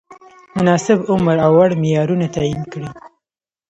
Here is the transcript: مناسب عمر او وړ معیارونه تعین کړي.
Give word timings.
مناسب 0.57 0.99
عمر 1.11 1.37
او 1.45 1.51
وړ 1.57 1.69
معیارونه 1.81 2.25
تعین 2.35 2.61
کړي. 2.71 2.89